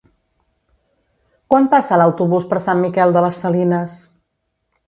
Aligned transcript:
Quan 1.53 1.69
passa 1.75 2.01
l'autobús 2.03 2.49
per 2.55 2.63
Sant 2.65 2.83
Miquel 2.87 3.15
de 3.19 3.27
les 3.27 3.43
Salines? 3.45 4.03